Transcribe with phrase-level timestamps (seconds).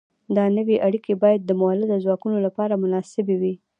[0.35, 3.53] دا نوې اړیکې باید د مؤلده ځواکونو لپاره مناسبې وي.